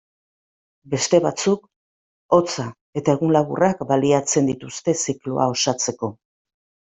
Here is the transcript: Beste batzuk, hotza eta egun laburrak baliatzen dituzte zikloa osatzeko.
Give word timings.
Beste 0.93 1.17
batzuk, 1.25 1.67
hotza 2.37 2.65
eta 3.01 3.15
egun 3.17 3.35
laburrak 3.37 3.85
baliatzen 3.91 4.49
dituzte 4.53 4.97
zikloa 5.03 5.49
osatzeko. 5.57 6.11